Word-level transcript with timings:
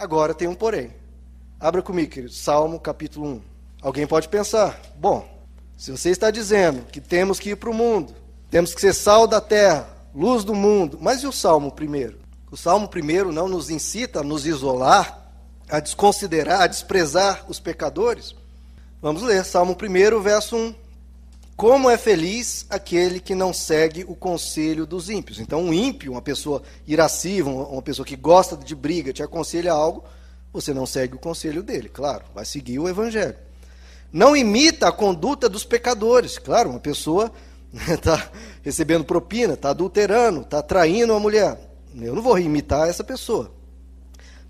Agora 0.00 0.32
tem 0.32 0.48
um 0.48 0.54
porém. 0.54 0.94
Abra 1.60 1.82
comigo, 1.82 2.10
querido, 2.10 2.32
Salmo 2.32 2.80
capítulo 2.80 3.26
1. 3.26 3.42
Alguém 3.82 4.06
pode 4.06 4.30
pensar, 4.30 4.80
bom, 4.96 5.28
se 5.76 5.90
você 5.90 6.08
está 6.08 6.30
dizendo 6.30 6.86
que 6.86 7.02
temos 7.02 7.38
que 7.38 7.50
ir 7.50 7.56
para 7.56 7.68
o 7.68 7.74
mundo, 7.74 8.14
temos 8.50 8.74
que 8.74 8.80
ser 8.80 8.94
sal 8.94 9.26
da 9.26 9.42
terra, 9.42 9.86
luz 10.14 10.42
do 10.42 10.54
mundo, 10.54 10.96
mas 10.98 11.22
e 11.22 11.26
o 11.26 11.32
Salmo 11.32 11.70
primeiro? 11.70 12.18
O 12.50 12.56
Salmo 12.56 12.88
primeiro 12.88 13.30
não 13.30 13.46
nos 13.46 13.68
incita 13.68 14.20
a 14.20 14.24
nos 14.24 14.46
isolar, 14.46 15.30
a 15.68 15.80
desconsiderar, 15.80 16.62
a 16.62 16.66
desprezar 16.66 17.44
os 17.46 17.60
pecadores? 17.60 18.34
Vamos 19.02 19.20
ler, 19.20 19.44
Salmo 19.44 19.76
1, 19.76 20.22
verso 20.22 20.56
1. 20.56 20.74
Como 21.60 21.90
é 21.90 21.98
feliz 21.98 22.64
aquele 22.70 23.20
que 23.20 23.34
não 23.34 23.52
segue 23.52 24.02
o 24.08 24.16
conselho 24.16 24.86
dos 24.86 25.10
ímpios. 25.10 25.38
Então, 25.38 25.60
um 25.60 25.74
ímpio, 25.74 26.12
uma 26.12 26.22
pessoa 26.22 26.62
irascível, 26.86 27.54
uma 27.54 27.82
pessoa 27.82 28.06
que 28.06 28.16
gosta 28.16 28.56
de 28.56 28.74
briga, 28.74 29.12
te 29.12 29.22
aconselha 29.22 29.70
algo, 29.70 30.02
você 30.50 30.72
não 30.72 30.86
segue 30.86 31.16
o 31.16 31.18
conselho 31.18 31.62
dele, 31.62 31.90
claro, 31.90 32.24
vai 32.34 32.46
seguir 32.46 32.78
o 32.78 32.88
evangelho. 32.88 33.36
Não 34.10 34.34
imita 34.34 34.88
a 34.88 34.92
conduta 34.92 35.50
dos 35.50 35.62
pecadores, 35.62 36.38
claro, 36.38 36.70
uma 36.70 36.80
pessoa 36.80 37.30
está 37.92 38.30
recebendo 38.62 39.04
propina, 39.04 39.52
está 39.52 39.68
adulterando, 39.68 40.40
está 40.40 40.62
traindo 40.62 41.12
uma 41.12 41.20
mulher. 41.20 41.60
Eu 41.94 42.14
não 42.14 42.22
vou 42.22 42.38
imitar 42.38 42.88
essa 42.88 43.04
pessoa. 43.04 43.52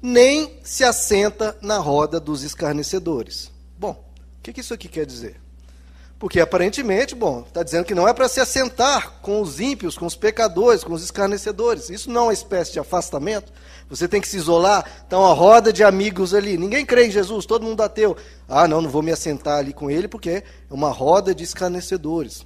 Nem 0.00 0.60
se 0.62 0.84
assenta 0.84 1.58
na 1.60 1.78
roda 1.78 2.20
dos 2.20 2.44
escarnecedores. 2.44 3.50
Bom, 3.76 4.00
o 4.38 4.42
que, 4.44 4.52
que 4.52 4.60
isso 4.60 4.72
aqui 4.72 4.86
quer 4.86 5.04
dizer? 5.04 5.40
Porque 6.20 6.38
aparentemente, 6.38 7.14
bom, 7.14 7.46
está 7.48 7.62
dizendo 7.62 7.86
que 7.86 7.94
não 7.94 8.06
é 8.06 8.12
para 8.12 8.28
se 8.28 8.40
assentar 8.40 9.20
com 9.22 9.40
os 9.40 9.58
ímpios, 9.58 9.96
com 9.96 10.04
os 10.04 10.14
pecadores, 10.14 10.84
com 10.84 10.92
os 10.92 11.02
escarnecedores. 11.02 11.88
Isso 11.88 12.10
não 12.10 12.20
é 12.20 12.24
uma 12.24 12.32
espécie 12.34 12.72
de 12.72 12.78
afastamento. 12.78 13.50
Você 13.88 14.06
tem 14.06 14.20
que 14.20 14.28
se 14.28 14.36
isolar. 14.36 14.84
Está 15.02 15.18
uma 15.18 15.32
roda 15.32 15.72
de 15.72 15.82
amigos 15.82 16.34
ali. 16.34 16.58
Ninguém 16.58 16.84
crê 16.84 17.06
em 17.06 17.10
Jesus, 17.10 17.46
todo 17.46 17.64
mundo 17.64 17.82
ateu. 17.82 18.14
Ah, 18.46 18.68
não, 18.68 18.82
não 18.82 18.90
vou 18.90 19.00
me 19.02 19.10
assentar 19.10 19.60
ali 19.60 19.72
com 19.72 19.90
ele 19.90 20.06
porque 20.06 20.28
é 20.30 20.44
uma 20.68 20.90
roda 20.90 21.34
de 21.34 21.42
escarnecedores. 21.42 22.44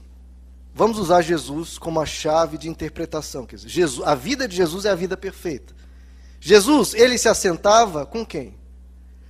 Vamos 0.73 0.97
usar 0.97 1.21
Jesus 1.23 1.77
como 1.77 2.01
a 2.01 2.07
chave 2.07 2.57
de 2.57 2.69
interpretação. 2.69 3.45
Quer 3.45 3.57
dizer, 3.57 3.71
Jesus, 3.71 4.07
a 4.07 4.15
vida 4.15 4.47
de 4.47 4.55
Jesus 4.55 4.85
é 4.85 4.91
a 4.91 4.95
vida 4.95 5.17
perfeita. 5.17 5.75
Jesus, 6.39 6.95
ele 6.95 7.19
se 7.19 7.29
assentava 7.29 8.07
com 8.07 8.25
quem? 8.25 8.55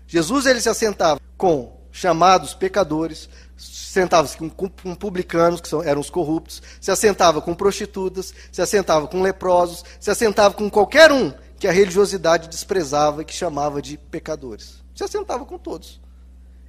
Jesus, 0.07 0.45
ele 0.45 0.61
se 0.61 0.69
assentava 0.69 1.19
com 1.35 1.83
chamados 1.95 2.55
pecadores, 2.55 3.29
sentava-se 3.57 4.37
com, 4.37 4.51
com, 4.51 4.69
publicanos, 4.97 5.61
que 5.61 5.69
são, 5.69 5.81
eram 5.81 6.01
os 6.01 6.11
corruptos, 6.11 6.61
se 6.81 6.91
assentava 6.91 7.41
com 7.41 7.55
prostitutas, 7.55 8.35
se 8.51 8.61
assentava 8.61 9.07
com 9.07 9.23
leprosos, 9.23 9.85
se 10.01 10.11
assentava 10.11 10.55
com 10.55 10.69
qualquer 10.69 11.13
um 11.13 11.33
que 11.57 11.69
a 11.69 11.73
religiosidade 11.73 12.49
desprezava 12.49 13.23
e 13.23 13.25
que 13.25 13.33
chamava 13.33 13.81
de 13.81 13.97
pecadores. 13.97 14.83
Se 14.93 15.05
assentava 15.05 15.45
com 15.45 15.57
todos. 15.57 16.01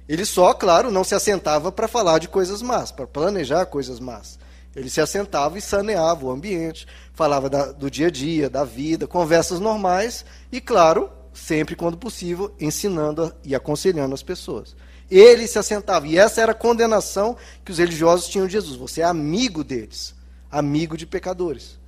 Ele 0.08 0.24
só, 0.24 0.54
claro, 0.54 0.92
não 0.92 1.02
se 1.02 1.16
assentava 1.16 1.72
para 1.72 1.88
falar 1.88 2.20
de 2.20 2.28
coisas 2.28 2.62
más, 2.62 2.92
para 2.92 3.04
planejar 3.04 3.66
coisas 3.66 3.98
más. 3.98 4.38
Ele 4.76 4.88
se 4.88 5.00
assentava 5.00 5.58
e 5.58 5.60
saneava 5.60 6.24
o 6.24 6.30
ambiente, 6.30 6.86
falava 7.12 7.50
da, 7.50 7.72
do 7.72 7.90
dia 7.90 8.06
a 8.06 8.10
dia, 8.10 8.48
da 8.48 8.62
vida, 8.62 9.08
conversas 9.08 9.58
normais 9.58 10.24
e, 10.52 10.60
claro, 10.60 11.10
sempre 11.34 11.74
quando 11.74 11.96
possível, 11.96 12.54
ensinando 12.60 13.34
e 13.42 13.56
aconselhando 13.56 14.14
as 14.14 14.22
pessoas. 14.22 14.76
Ele 15.10 15.46
se 15.46 15.58
assentava. 15.58 16.06
E 16.06 16.18
essa 16.18 16.40
era 16.40 16.52
a 16.52 16.54
condenação 16.54 17.36
que 17.64 17.70
os 17.70 17.78
religiosos 17.78 18.28
tinham 18.28 18.46
de 18.46 18.52
Jesus. 18.52 18.76
Você 18.76 19.00
é 19.00 19.04
amigo 19.04 19.62
deles, 19.62 20.14
amigo 20.50 20.96
de 20.96 21.06
pecadores. 21.06 21.78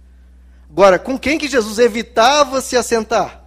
Agora, 0.70 0.98
com 0.98 1.18
quem 1.18 1.38
que 1.38 1.48
Jesus 1.48 1.78
evitava 1.78 2.60
se 2.60 2.76
assentar? 2.76 3.44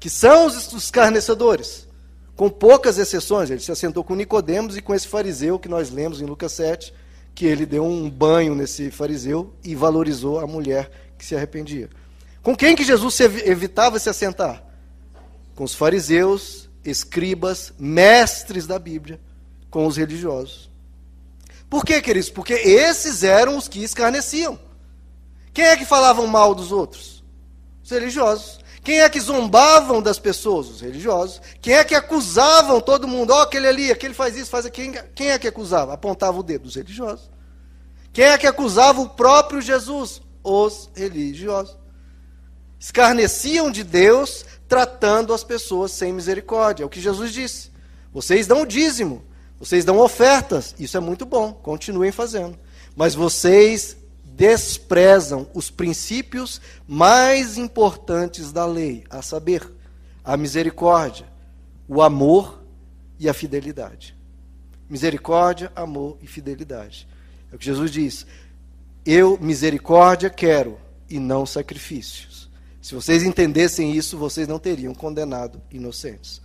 Que 0.00 0.08
são 0.08 0.46
os 0.46 0.72
escarnecedores. 0.72 1.86
Com 2.34 2.50
poucas 2.50 2.98
exceções, 2.98 3.50
ele 3.50 3.60
se 3.60 3.72
assentou 3.72 4.04
com 4.04 4.14
Nicodemos 4.14 4.76
e 4.76 4.82
com 4.82 4.94
esse 4.94 5.08
fariseu 5.08 5.58
que 5.58 5.68
nós 5.68 5.90
lemos 5.90 6.20
em 6.20 6.26
Lucas 6.26 6.52
7, 6.52 6.92
que 7.34 7.46
ele 7.46 7.64
deu 7.64 7.84
um 7.84 8.10
banho 8.10 8.54
nesse 8.54 8.90
fariseu 8.90 9.54
e 9.64 9.74
valorizou 9.74 10.40
a 10.40 10.46
mulher 10.46 10.90
que 11.16 11.24
se 11.24 11.34
arrependia. 11.34 11.88
Com 12.42 12.54
quem 12.54 12.76
que 12.76 12.84
Jesus 12.84 13.18
evitava 13.20 13.98
se 13.98 14.08
assentar? 14.08 14.62
Com 15.54 15.64
os 15.64 15.74
fariseus 15.74 16.65
escribas, 16.90 17.72
mestres 17.78 18.66
da 18.66 18.78
Bíblia, 18.78 19.20
com 19.70 19.86
os 19.86 19.96
religiosos. 19.96 20.70
Por 21.68 21.84
quê, 21.84 22.00
queridos? 22.00 22.30
Porque 22.30 22.54
esses 22.54 23.22
eram 23.22 23.56
os 23.56 23.68
que 23.68 23.82
escarneciam. 23.82 24.58
Quem 25.52 25.64
é 25.64 25.76
que 25.76 25.84
falavam 25.84 26.26
mal 26.26 26.54
dos 26.54 26.70
outros? 26.70 27.24
Os 27.82 27.90
religiosos. 27.90 28.58
Quem 28.82 29.00
é 29.00 29.08
que 29.08 29.20
zombavam 29.20 30.00
das 30.00 30.18
pessoas? 30.18 30.68
Os 30.68 30.80
religiosos. 30.80 31.40
Quem 31.60 31.74
é 31.74 31.82
que 31.82 31.94
acusavam 31.94 32.80
todo 32.80 33.08
mundo? 33.08 33.32
Ó, 33.32 33.38
oh, 33.38 33.42
aquele 33.42 33.66
ali, 33.66 33.90
aquele 33.90 34.14
faz 34.14 34.36
isso, 34.36 34.48
faz 34.50 34.64
aquilo. 34.64 34.94
Quem 35.14 35.30
é 35.30 35.38
que 35.38 35.48
acusava? 35.48 35.92
Apontava 35.92 36.38
o 36.38 36.42
dedo. 36.42 36.66
Os 36.66 36.76
religiosos. 36.76 37.28
Quem 38.12 38.26
é 38.26 38.38
que 38.38 38.46
acusava 38.46 39.00
o 39.00 39.08
próprio 39.08 39.60
Jesus? 39.60 40.22
Os 40.44 40.88
religiosos. 40.94 41.76
Escarneciam 42.78 43.70
de 43.70 43.82
Deus, 43.82 44.44
tratando 44.68 45.32
as 45.32 45.44
pessoas 45.44 45.92
sem 45.92 46.12
misericórdia. 46.12 46.82
É 46.82 46.86
o 46.86 46.90
que 46.90 47.00
Jesus 47.00 47.32
disse. 47.32 47.70
Vocês 48.12 48.46
dão 48.46 48.62
o 48.62 48.66
dízimo, 48.66 49.22
vocês 49.58 49.84
dão 49.84 49.98
ofertas, 49.98 50.74
isso 50.78 50.96
é 50.96 51.00
muito 51.00 51.26
bom, 51.26 51.52
continuem 51.52 52.12
fazendo. 52.12 52.58
Mas 52.94 53.14
vocês 53.14 53.96
desprezam 54.24 55.48
os 55.54 55.70
princípios 55.70 56.60
mais 56.86 57.56
importantes 57.56 58.52
da 58.52 58.66
lei, 58.66 59.04
a 59.08 59.22
saber, 59.22 59.70
a 60.24 60.36
misericórdia, 60.36 61.26
o 61.88 62.02
amor 62.02 62.62
e 63.18 63.28
a 63.28 63.34
fidelidade. 63.34 64.14
Misericórdia, 64.88 65.72
amor 65.74 66.18
e 66.20 66.26
fidelidade. 66.26 67.08
É 67.50 67.56
o 67.56 67.58
que 67.58 67.64
Jesus 67.64 67.90
diz. 67.90 68.26
Eu, 69.04 69.38
misericórdia, 69.40 70.28
quero 70.28 70.78
e 71.08 71.18
não 71.18 71.46
sacrifícios. 71.46 72.35
Se 72.86 72.94
vocês 72.94 73.24
entendessem 73.24 73.90
isso, 73.96 74.16
vocês 74.16 74.46
não 74.46 74.60
teriam 74.60 74.94
condenado 74.94 75.60
inocentes. 75.72 76.40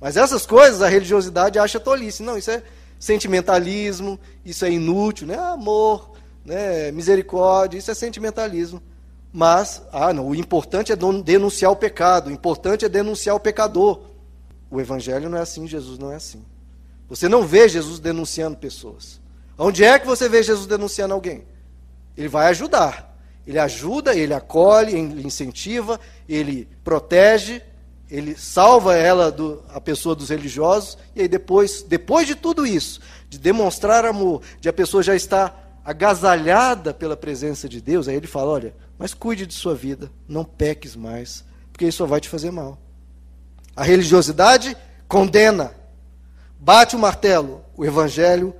Mas 0.00 0.16
essas 0.16 0.46
coisas 0.46 0.80
a 0.80 0.86
religiosidade 0.86 1.58
acha 1.58 1.80
tolice. 1.80 2.22
Não, 2.22 2.38
isso 2.38 2.52
é 2.52 2.62
sentimentalismo, 3.00 4.16
isso 4.44 4.64
é 4.64 4.70
inútil, 4.70 5.26
né? 5.26 5.34
Amor, 5.36 6.12
né? 6.44 6.92
misericórdia, 6.92 7.78
isso 7.78 7.90
é 7.90 7.94
sentimentalismo. 7.94 8.80
Mas, 9.32 9.82
ah, 9.92 10.12
não, 10.12 10.28
o 10.28 10.36
importante 10.36 10.92
é 10.92 10.96
denunciar 11.24 11.72
o 11.72 11.76
pecado, 11.76 12.28
o 12.28 12.32
importante 12.32 12.84
é 12.84 12.88
denunciar 12.88 13.34
o 13.34 13.40
pecador. 13.40 14.02
O 14.70 14.80
evangelho 14.80 15.28
não 15.28 15.36
é 15.36 15.40
assim, 15.40 15.66
Jesus 15.66 15.98
não 15.98 16.12
é 16.12 16.14
assim. 16.14 16.44
Você 17.08 17.28
não 17.28 17.44
vê 17.44 17.68
Jesus 17.68 17.98
denunciando 17.98 18.56
pessoas. 18.56 19.20
Onde 19.58 19.82
é 19.82 19.98
que 19.98 20.06
você 20.06 20.28
vê 20.28 20.44
Jesus 20.44 20.68
denunciando 20.68 21.12
alguém? 21.12 21.44
Ele 22.16 22.28
vai 22.28 22.46
ajudar. 22.50 23.05
Ele 23.46 23.58
ajuda, 23.58 24.14
ele 24.14 24.34
acolhe, 24.34 24.92
ele 24.94 25.26
incentiva, 25.26 26.00
ele 26.28 26.68
protege, 26.82 27.62
ele 28.10 28.36
salva 28.36 28.94
ela, 28.94 29.30
do, 29.30 29.62
a 29.68 29.80
pessoa 29.80 30.14
dos 30.14 30.28
religiosos, 30.28 30.98
e 31.14 31.22
aí 31.22 31.28
depois, 31.28 31.82
depois 31.82 32.26
de 32.26 32.34
tudo 32.34 32.66
isso, 32.66 33.00
de 33.28 33.38
demonstrar 33.38 34.04
amor, 34.04 34.42
de 34.60 34.68
a 34.68 34.72
pessoa 34.72 35.02
já 35.02 35.14
estar 35.14 35.80
agasalhada 35.84 36.92
pela 36.92 37.16
presença 37.16 37.68
de 37.68 37.80
Deus, 37.80 38.08
aí 38.08 38.16
ele 38.16 38.26
fala: 38.26 38.52
olha, 38.52 38.74
mas 38.98 39.14
cuide 39.14 39.46
de 39.46 39.54
sua 39.54 39.74
vida, 39.74 40.10
não 40.28 40.44
peques 40.44 40.96
mais, 40.96 41.44
porque 41.72 41.86
isso 41.86 41.98
só 41.98 42.06
vai 42.06 42.20
te 42.20 42.28
fazer 42.28 42.50
mal. 42.50 42.78
A 43.74 43.84
religiosidade 43.84 44.76
condena, 45.06 45.74
bate 46.58 46.96
o 46.96 46.98
martelo, 46.98 47.64
o 47.76 47.84
evangelho 47.84 48.54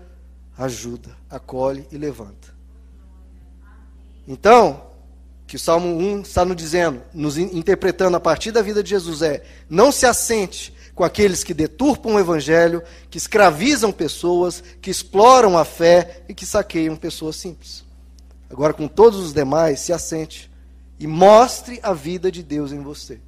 ajuda, 0.59 1.17
acolhe 1.31 1.87
e 1.91 1.97
levanta. 1.97 2.56
Então, 4.27 4.83
que 5.47 5.57
o 5.57 5.59
Salmo 5.59 5.97
1 5.97 6.23
está 6.23 6.45
nos 6.45 6.57
dizendo, 6.57 7.01
nos 7.15 7.39
interpretando 7.39 8.17
a 8.17 8.21
partir 8.21 8.51
da 8.51 8.63
vida 8.63 8.83
de 8.83 8.91
Jesus 8.91 9.23
é: 9.23 9.45
não 9.71 9.93
se 9.93 10.05
assente 10.05 10.75
com 10.95 11.05
aqueles 11.05 11.45
que 11.45 11.55
deturpam 11.55 12.15
o 12.15 12.19
evangelho, 12.19 12.83
que 13.11 13.19
escravizam 13.19 13.93
pessoas, 13.93 14.63
que 14.81 14.91
exploram 14.91 15.57
a 15.57 15.65
fé 15.65 16.23
e 16.29 16.35
que 16.35 16.47
saqueiam 16.47 16.97
pessoas 16.97 17.37
simples. 17.37 17.85
Agora, 18.51 18.73
com 18.73 18.89
todos 18.89 19.19
os 19.19 19.33
demais, 19.33 19.81
se 19.81 19.93
assente 19.93 20.51
e 20.99 21.07
mostre 21.07 21.79
a 21.83 21.93
vida 21.93 22.33
de 22.33 22.43
Deus 22.43 22.73
em 22.73 22.81
você. 22.81 23.21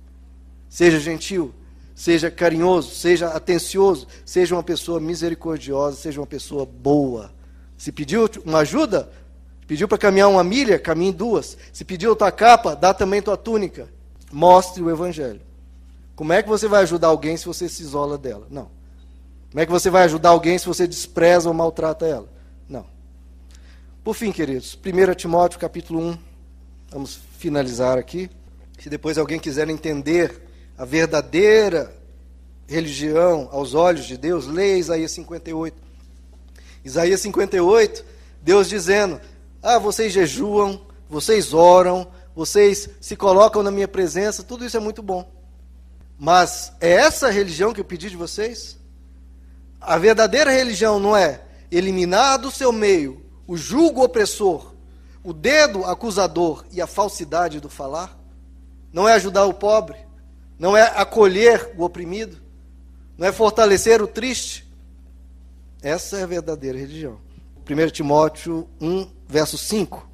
Seja 0.69 0.99
gentil, 0.99 1.55
seja 1.94 2.31
carinhoso, 2.31 2.94
seja 2.94 3.28
atencioso, 3.28 4.06
seja 4.25 4.55
uma 4.55 4.62
pessoa 4.62 4.99
misericordiosa, 4.99 5.96
seja 5.96 6.20
uma 6.20 6.26
pessoa 6.26 6.64
boa. 6.64 7.32
Se 7.76 7.93
pediu 7.93 8.28
uma 8.44 8.61
ajuda, 8.61 9.11
Pediu 9.69 9.87
para 9.87 9.99
caminhar 9.99 10.31
uma 10.31 10.43
milha, 10.43 10.79
caminhe 10.79 11.12
duas. 11.12 11.59
Se 11.75 11.85
pediu 11.85 12.17
tua 12.17 12.32
capa, 12.32 12.75
dá 12.75 12.94
também 12.94 13.20
tua 13.20 13.37
túnica. 13.37 13.87
Mostre 14.32 14.82
o 14.82 14.91
evangelho. 14.91 15.43
Como 16.17 16.32
é 16.32 16.43
que 16.43 16.49
você 16.49 16.67
vai 16.67 16.82
ajudar 16.82 17.09
alguém 17.09 17.37
se 17.37 17.44
você 17.44 17.69
se 17.69 17.82
isola 17.82 18.17
dela? 18.17 18.47
Não. 18.50 18.70
Como 19.50 19.61
é 19.61 19.67
que 19.67 19.70
você 19.70 19.91
vai 19.91 20.05
ajudar 20.05 20.31
alguém 20.31 20.56
se 20.56 20.65
você 20.65 20.87
despreza 20.87 21.49
ou 21.49 21.55
maltrata 21.55 22.06
ela? 22.06 22.29
Não. 22.67 22.87
Por 24.03 24.15
fim, 24.15 24.32
queridos, 24.32 24.75
1 24.75 25.15
Timóteo 25.15 25.61
capítulo 25.61 26.00
1. 26.00 26.19
Vamos 26.91 27.21
finalizar 27.37 27.99
aqui. 27.99 28.31
Se 28.81 28.88
depois 28.88 29.19
alguém 29.19 29.38
quiser 29.38 29.69
entender 29.69 30.43
a 30.79 30.87
verdadeira 30.87 31.94
religião 32.67 33.50
aos 33.53 33.75
olhos 33.75 34.06
de 34.06 34.17
Deus, 34.17 34.47
leia 34.47 34.79
Isaías 34.79 35.11
58. 35.12 35.76
Isaías 36.82 37.21
58, 37.21 38.05
Deus 38.43 38.67
dizendo: 38.67 39.21
Ah, 39.62 39.78
vocês 39.78 40.12
jejuam, 40.12 40.81
vocês 41.08 41.52
oram, 41.52 42.06
vocês 42.34 42.88
se 43.00 43.16
colocam 43.16 43.62
na 43.62 43.70
minha 43.70 43.88
presença, 43.88 44.43
tudo 44.43 44.64
isso 44.64 44.76
é 44.76 44.81
muito 44.81 45.02
bom. 45.02 45.31
Mas 46.19 46.72
é 46.81 46.93
essa 46.93 47.31
religião 47.31 47.72
que 47.72 47.81
eu 47.81 47.84
pedi 47.84 48.10
de 48.10 48.16
vocês? 48.16 48.78
A 49.81 49.99
verdadeira 49.99 50.50
religião 50.50 50.99
não 50.99 51.16
é 51.16 51.43
eliminar 51.70 52.38
do 52.38 52.50
seu 52.50 52.72
meio 52.72 53.25
o 53.46 53.56
julgo 53.56 54.02
opressor, 54.02 54.75
o 55.22 55.32
dedo 55.32 55.84
acusador 55.84 56.64
e 56.70 56.81
a 56.81 56.87
falsidade 56.87 57.61
do 57.61 57.69
falar? 57.69 58.19
Não 58.93 59.08
é 59.08 59.14
ajudar 59.14 59.44
o 59.44 59.54
pobre? 59.54 59.96
Não 60.58 60.76
é 60.76 60.82
acolher 60.82 61.72
o 61.76 61.84
oprimido? 61.84 62.37
Não 63.16 63.26
é 63.26 63.32
fortalecer 63.32 64.02
o 64.02 64.06
triste? 64.06 64.69
Essa 65.82 66.19
é 66.19 66.22
a 66.22 66.26
verdadeira 66.26 66.78
religião. 66.78 67.20
1 67.69 67.91
Timóteo 67.91 68.67
1, 68.81 69.06
verso 69.29 69.59
5. 69.59 70.09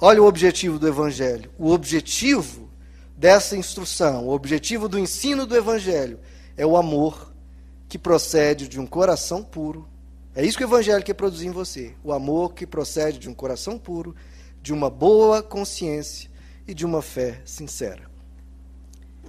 Olha 0.00 0.20
o 0.20 0.26
objetivo 0.26 0.80
do 0.80 0.88
Evangelho. 0.88 1.48
O 1.56 1.70
objetivo 1.70 2.68
dessa 3.16 3.56
instrução, 3.56 4.26
o 4.26 4.32
objetivo 4.32 4.88
do 4.88 4.98
ensino 4.98 5.46
do 5.46 5.56
Evangelho 5.56 6.18
é 6.56 6.66
o 6.66 6.76
amor 6.76 7.32
que 7.88 7.96
procede 7.96 8.66
de 8.66 8.80
um 8.80 8.86
coração 8.86 9.44
puro. 9.44 9.88
É 10.34 10.44
isso 10.44 10.58
que 10.58 10.64
o 10.64 10.66
Evangelho 10.66 11.04
quer 11.04 11.14
produzir 11.14 11.46
em 11.46 11.52
você. 11.52 11.94
O 12.02 12.12
amor 12.12 12.52
que 12.52 12.66
procede 12.66 13.18
de 13.18 13.28
um 13.28 13.34
coração 13.34 13.78
puro, 13.78 14.16
de 14.60 14.72
uma 14.72 14.90
boa 14.90 15.40
consciência 15.40 16.28
e 16.66 16.74
de 16.74 16.84
uma 16.84 17.00
fé 17.00 17.40
sincera. 17.44 18.10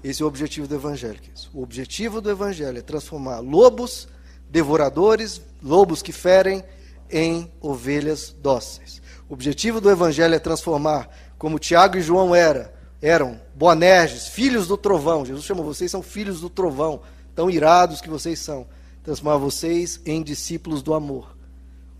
Esse 0.04 0.24
é 0.24 0.26
o 0.26 0.28
objetivo 0.28 0.68
do 0.68 0.74
Evangelho. 0.74 1.20
O 1.54 1.62
objetivo 1.62 2.20
do 2.20 2.32
Evangelho 2.32 2.80
é 2.80 2.82
transformar 2.82 3.40
lobos 3.40 4.08
devoradores, 4.50 5.40
lobos 5.62 6.02
que 6.02 6.12
ferem, 6.12 6.64
em 7.12 7.52
ovelhas 7.62 8.36
dóceis. 8.42 9.02
O 9.30 9.34
objetivo 9.34 9.80
do 9.80 9.90
Evangelho 9.90 10.36
é 10.36 10.40
transformar, 10.40 11.10
como 11.38 11.60
Tiago 11.60 11.98
e 11.98 12.02
João 12.02 12.34
era, 12.34 12.74
eram 13.02 13.40
Boanerges, 13.56 14.28
filhos 14.28 14.68
do 14.68 14.78
trovão. 14.78 15.26
Jesus 15.26 15.46
chama 15.46 15.64
vocês, 15.64 15.92
são 15.92 16.02
filhos 16.02 16.42
do 16.42 16.50
trovão, 16.50 17.02
tão 17.36 17.50
irados 17.50 18.02
que 18.02 18.10
vocês 18.10 18.40
são. 18.40 18.68
Transformar 19.04 19.38
vocês 19.38 20.02
em 20.06 20.22
discípulos 20.22 20.82
do 20.82 20.94
amor. 20.94 21.36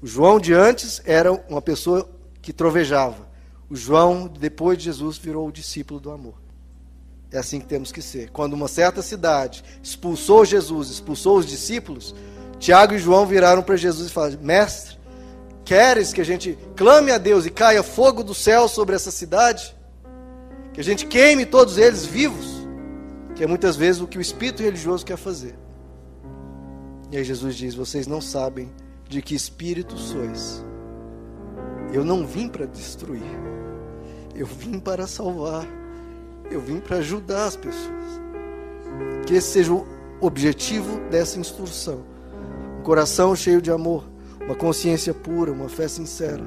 O 0.02 0.08
João 0.08 0.40
de 0.40 0.54
antes 0.54 1.02
era 1.06 1.32
uma 1.32 1.62
pessoa 1.62 2.10
que 2.42 2.54
trovejava. 2.54 3.28
O 3.70 3.76
João, 3.76 4.28
depois 4.28 4.78
de 4.78 4.86
Jesus, 4.86 5.18
virou 5.18 5.48
o 5.48 5.52
discípulo 5.52 6.00
do 6.00 6.12
amor. 6.12 6.36
É 7.32 7.38
assim 7.38 7.60
que 7.60 7.68
temos 7.68 7.92
que 7.92 8.02
ser. 8.02 8.32
Quando 8.32 8.54
uma 8.54 8.68
certa 8.68 9.02
cidade 9.02 9.64
expulsou 9.84 10.44
Jesus, 10.44 10.90
expulsou 10.90 11.38
os 11.38 11.46
discípulos, 11.46 12.16
Tiago 12.60 12.94
e 12.94 13.00
João 13.00 13.26
viraram 13.26 13.62
para 13.62 13.78
Jesus 13.78 14.10
e 14.10 14.12
falaram: 14.12 14.40
Mestre, 14.42 14.98
queres 15.70 16.12
que 16.12 16.20
a 16.20 16.24
gente 16.24 16.58
clame 16.76 17.12
a 17.12 17.20
Deus 17.20 17.46
e 17.46 17.52
caia 17.52 17.84
fogo 17.84 18.24
do 18.24 18.34
céu 18.34 18.68
sobre 18.68 18.96
essa 18.96 19.12
cidade? 19.12 19.78
Que 20.74 20.82
a 20.82 20.84
gente 20.84 21.06
queime 21.06 21.46
todos 21.46 21.78
eles 21.78 22.08
vivos? 22.08 22.68
Que 23.36 23.44
é 23.44 23.48
muitas 23.48 23.76
vezes 23.76 24.02
o 24.02 24.08
que 24.08 24.18
o 24.18 24.22
espírito 24.22 24.64
religioso 24.64 25.06
quer 25.06 25.16
fazer. 25.16 25.54
E 27.12 27.18
aí 27.18 27.24
Jesus 27.24 27.56
diz: 27.56 27.76
Vocês 27.76 28.08
não 28.08 28.20
sabem 28.20 28.72
de 29.08 29.22
que 29.22 29.36
espírito 29.36 29.96
sois. 29.96 30.66
Eu 31.94 32.04
não 32.04 32.26
vim 32.26 32.48
para 32.48 32.66
destruir, 32.66 33.22
eu 34.34 34.48
vim 34.48 34.80
para 34.80 35.06
salvar. 35.06 35.68
Eu 36.50 36.60
vim 36.60 36.80
para 36.80 36.98
ajudar 36.98 37.46
as 37.46 37.56
pessoas. 37.56 38.20
Que 39.28 39.36
esse 39.36 39.50
seja 39.50 39.72
o 39.72 39.86
objetivo 40.20 41.00
dessa 41.12 41.38
instrução. 41.38 42.04
Um 42.80 42.82
coração 42.82 43.36
cheio 43.36 43.62
de 43.62 43.70
amor, 43.70 44.09
uma 44.50 44.56
consciência 44.56 45.14
pura, 45.14 45.52
uma 45.52 45.70
fé 45.70 45.88
sincera. 45.88 46.42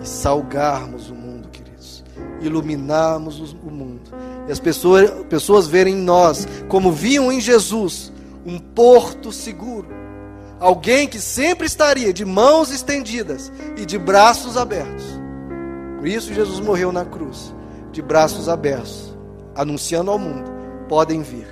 E 0.00 0.06
salgarmos 0.06 1.10
o 1.10 1.16
mundo, 1.16 1.48
queridos. 1.48 2.04
Iluminarmos 2.40 3.40
o 3.40 3.70
mundo. 3.70 4.02
E 4.46 4.52
as 4.52 4.60
pessoas, 4.60 5.10
pessoas 5.28 5.66
verem 5.66 5.94
em 5.94 6.00
nós, 6.00 6.46
como 6.68 6.92
viam 6.92 7.32
em 7.32 7.40
Jesus, 7.40 8.12
um 8.46 8.60
porto 8.60 9.32
seguro. 9.32 9.88
Alguém 10.60 11.08
que 11.08 11.18
sempre 11.18 11.66
estaria 11.66 12.12
de 12.12 12.24
mãos 12.24 12.70
estendidas 12.70 13.50
e 13.76 13.84
de 13.84 13.98
braços 13.98 14.56
abertos. 14.56 15.04
Por 15.98 16.06
isso 16.06 16.32
Jesus 16.32 16.60
morreu 16.60 16.92
na 16.92 17.04
cruz 17.04 17.52
de 17.90 18.00
braços 18.00 18.48
abertos, 18.48 19.12
anunciando 19.56 20.12
ao 20.12 20.20
mundo: 20.20 20.48
podem 20.88 21.20
vir. 21.20 21.48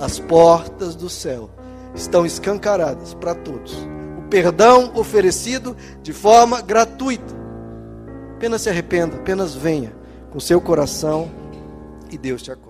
As 0.00 0.18
portas 0.18 0.94
do 0.94 1.10
céu 1.10 1.50
estão 1.94 2.24
escancaradas 2.24 3.12
para 3.12 3.34
todos. 3.34 3.76
Perdão 4.30 4.92
oferecido 4.94 5.76
de 6.02 6.12
forma 6.12 6.60
gratuita. 6.60 7.36
Apenas 8.36 8.62
se 8.62 8.68
arrependa, 8.68 9.16
apenas 9.16 9.54
venha 9.54 9.92
com 10.30 10.38
seu 10.38 10.60
coração 10.60 11.30
e 12.10 12.18
Deus 12.18 12.42
te 12.42 12.52
acolhe. 12.52 12.67